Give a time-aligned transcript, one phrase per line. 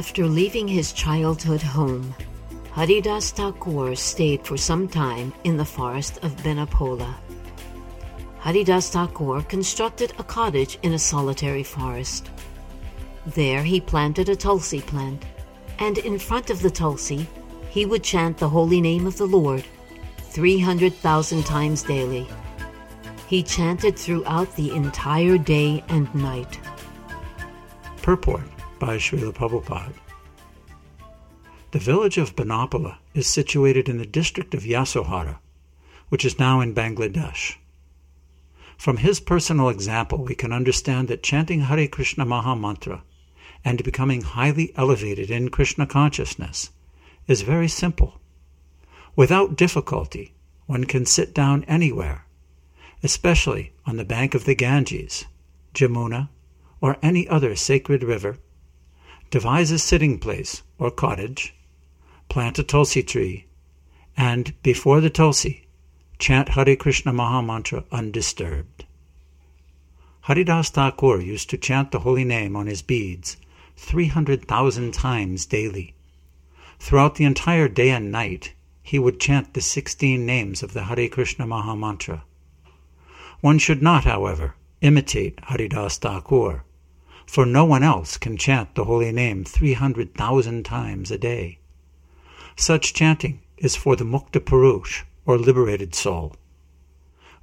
[0.00, 2.14] After leaving his childhood home,
[2.72, 7.14] Haridas Thakur stayed for some time in the forest of Benapola.
[8.38, 12.30] Haridas Thakur constructed a cottage in a solitary forest.
[13.26, 15.26] There he planted a tulsi plant,
[15.78, 17.28] and in front of the tulsi
[17.68, 19.64] he would chant the holy name of the Lord
[20.30, 22.26] 300,000 times daily.
[23.26, 26.58] He chanted throughout the entire day and night.
[28.00, 28.48] Purport
[28.80, 29.94] by Srila Prabhupada.
[31.70, 35.38] The village of Benapola is situated in the district of Yasohara,
[36.08, 37.58] which is now in Bangladesh.
[38.76, 43.04] From his personal example, we can understand that chanting Hare Krishna Maha Mantra
[43.64, 46.70] and becoming highly elevated in Krishna consciousness
[47.28, 48.20] is very simple.
[49.14, 50.34] Without difficulty,
[50.66, 52.24] one can sit down anywhere,
[53.02, 55.26] especially on the bank of the Ganges,
[55.74, 56.30] Jamuna,
[56.80, 58.38] or any other sacred river,
[59.30, 61.54] devise a sitting place or cottage,
[62.28, 63.46] plant a tulsi tree,
[64.16, 65.66] and before the tulsi,
[66.18, 68.84] chant Hare Krishna Maha Mantra undisturbed.
[70.22, 73.36] Haridas Thakur used to chant the holy name on his beads
[73.76, 75.94] 300,000 times daily.
[76.78, 81.08] Throughout the entire day and night, he would chant the 16 names of the Hare
[81.08, 82.24] Krishna Maha Mantra.
[83.40, 86.64] One should not, however, imitate Haridas Thakur,
[87.30, 91.60] for no one else can chant the holy name 300,000 times a day.
[92.56, 96.34] Such chanting is for the Mukta Purush, or liberated soul.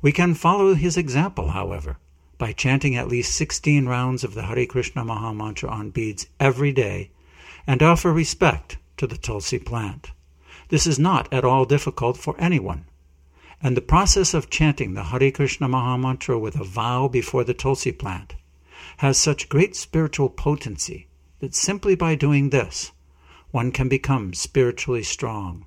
[0.02, 1.96] We can follow his example, however,
[2.38, 6.74] by chanting at least 16 rounds of the Hare Krishna Maha Mantra on beads every
[6.74, 7.12] day
[7.66, 10.12] and offer respect to the Tulsi plant.
[10.68, 12.84] This is not at all difficult for anyone.
[13.64, 17.54] And the process of chanting the Hare Krishna Maha Mantra with a vow before the
[17.54, 18.36] Tulsi plant
[18.98, 21.08] has such great spiritual potency
[21.40, 22.92] that simply by doing this,
[23.52, 25.66] one can become spiritually strong.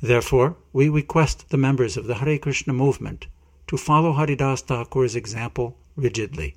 [0.00, 3.26] Therefore, we request the members of the Hare Krishna movement
[3.68, 6.56] to follow Haridas Thakur's example rigidly.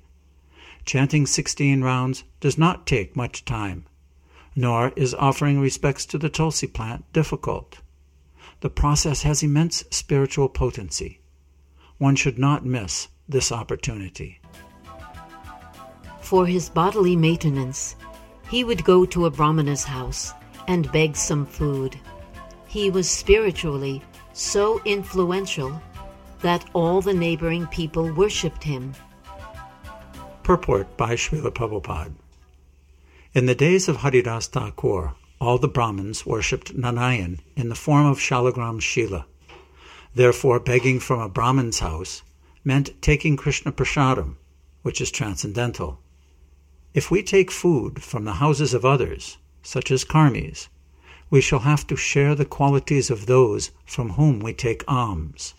[0.84, 3.86] Chanting 16 rounds does not take much time,
[4.54, 7.80] nor is offering respects to the tulsi plant difficult.
[8.60, 11.20] The process has immense spiritual potency.
[11.98, 14.40] One should not miss this opportunity.
[16.26, 17.94] For his bodily maintenance,
[18.50, 20.32] he would go to a Brahmana's house
[20.66, 21.96] and beg some food.
[22.66, 25.80] He was spiritually so influential
[26.40, 28.92] that all the neighboring people worshipped him.
[30.42, 32.12] Purport by Srila Prabhupada.
[33.32, 38.18] In the days of Haridas Thakur, all the Brahmins worshipped Narayan in the form of
[38.18, 39.26] Shalagram Shila.
[40.16, 42.24] Therefore, begging from a Brahmin's house
[42.64, 44.38] meant taking Krishna Prasadam,
[44.82, 46.00] which is transcendental.
[46.96, 50.68] If we take food from the houses of others, such as karmis,
[51.28, 55.52] we shall have to share the qualities of those from whom we take alms.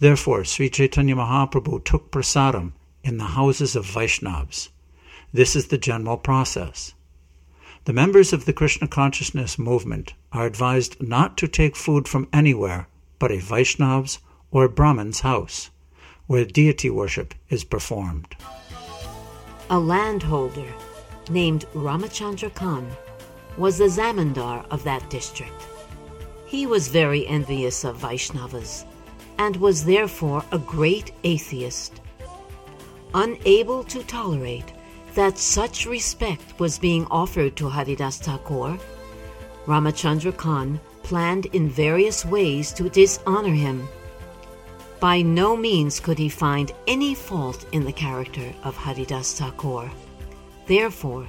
[0.00, 2.72] Therefore, Sri Chaitanya Mahaprabhu took prasadam
[3.04, 4.70] in the houses of Vaishnavas.
[5.32, 6.94] This is the general process.
[7.84, 12.88] The members of the Krishna consciousness movement are advised not to take food from anywhere
[13.20, 14.18] but a Vaishnav's
[14.50, 15.70] or a Brahmin's house,
[16.26, 18.34] where deity worship is performed.
[19.72, 20.70] A landholder
[21.30, 22.86] named Ramachandra Khan
[23.56, 25.66] was the zamindar of that district.
[26.44, 28.84] He was very envious of Vaishnavas
[29.38, 32.02] and was therefore a great atheist.
[33.14, 34.74] Unable to tolerate
[35.14, 38.78] that such respect was being offered to Haridas Thakur,
[39.64, 43.88] Ramachandra Khan planned in various ways to dishonor him.
[45.02, 49.90] By no means could he find any fault in the character of Haridas Thakur.
[50.68, 51.26] Therefore,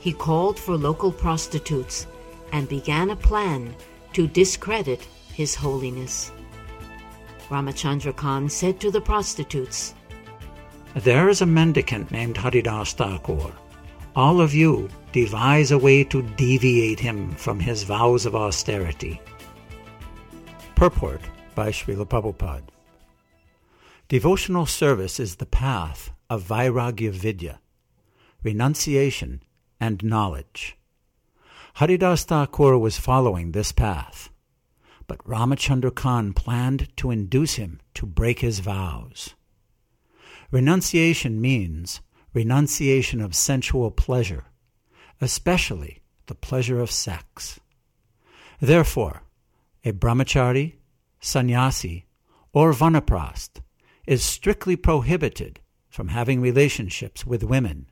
[0.00, 2.08] he called for local prostitutes
[2.50, 3.76] and began a plan
[4.14, 6.32] to discredit His Holiness.
[7.48, 9.94] Ramachandra Khan said to the prostitutes,
[10.96, 13.52] There is a mendicant named Haridas Thakur.
[14.16, 19.20] All of you devise a way to deviate him from his vows of austerity.
[20.74, 21.20] Purport
[21.54, 22.62] by Srila Prabhupada.
[24.12, 27.60] Devotional service is the path of Vairagya Vidya,
[28.42, 29.42] renunciation
[29.80, 30.76] and knowledge.
[31.76, 34.28] Haridas Thakur was following this path
[35.06, 39.32] but Ramachandra Khan planned to induce him to break his vows.
[40.50, 42.02] Renunciation means
[42.34, 44.44] renunciation of sensual pleasure,
[45.22, 47.60] especially the pleasure of sex.
[48.60, 49.22] Therefore,
[49.86, 50.74] a brahmachari,
[51.18, 52.04] sannyasi,
[52.52, 53.62] or vanaprast
[54.06, 57.86] is strictly prohibited from having relationships with women.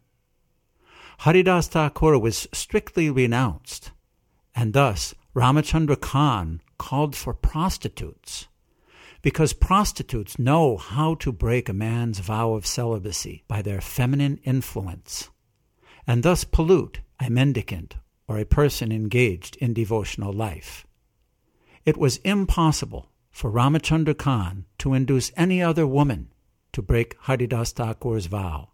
[1.21, 3.93] Haridas Thakur was strictly renounced,
[4.55, 8.49] and thus Ramachandra Khan called for prostitutes,
[9.23, 15.29] because prostitutes know how to break a man's vow of celibacy by their feminine influence,
[16.07, 17.97] and thus pollute a mendicant
[18.27, 20.87] or a person engaged in devotional life.
[21.85, 26.33] It was impossible for Ramachandra Khan to induce any other woman
[26.73, 28.71] to break Haridas Thakur's vow,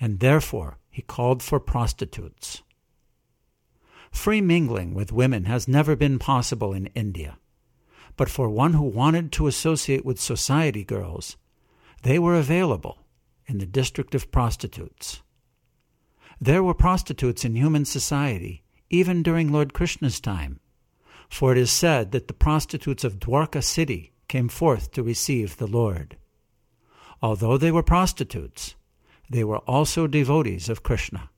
[0.00, 2.62] and therefore he called for prostitutes.
[4.10, 7.38] Free mingling with women has never been possible in India,
[8.16, 11.36] but for one who wanted to associate with society girls,
[12.02, 12.98] they were available
[13.46, 15.22] in the district of prostitutes.
[16.40, 20.60] There were prostitutes in human society even during Lord Krishna's time,
[21.28, 25.66] for it is said that the prostitutes of Dwarka city came forth to receive the
[25.66, 26.16] Lord.
[27.22, 28.74] Although they were prostitutes,
[29.30, 31.30] they were also devotees of Krishna.